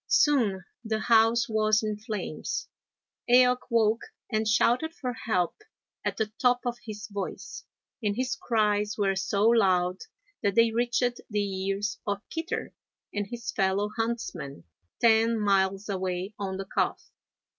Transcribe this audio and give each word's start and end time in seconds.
Soon 0.07 0.65
the 0.83 0.97
house 0.99 1.47
was 1.47 1.83
in 1.83 1.95
flames. 1.99 2.67
Eaoch 3.29 3.59
woke 3.69 4.01
and 4.31 4.47
shouted 4.47 4.95
for 4.95 5.13
help 5.13 5.53
at 6.03 6.17
the 6.17 6.25
top 6.41 6.61
of 6.65 6.79
his 6.83 7.05
voice, 7.07 7.63
and 8.01 8.15
his 8.15 8.35
cries 8.35 8.97
were 8.97 9.15
so 9.15 9.45
loud 9.45 9.99
that 10.41 10.55
they 10.55 10.71
reached 10.71 11.21
the 11.29 11.67
ears 11.67 11.99
of 12.07 12.27
Kitter 12.31 12.73
and 13.13 13.27
his 13.27 13.51
fellow 13.51 13.91
huntsmen, 13.95 14.63
ten 14.99 15.37
miles 15.39 15.87
away 15.87 16.33
on 16.39 16.57
the 16.57 16.65
Calf. 16.65 17.11